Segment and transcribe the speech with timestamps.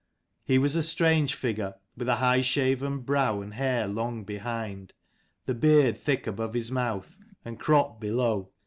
[0.43, 4.93] He was a strange figure, with high shaven brow and hair long behind;
[5.45, 8.49] the beard thick above his mouth, and cropped below.